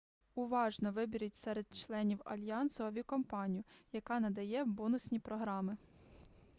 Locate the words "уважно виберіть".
0.35-1.35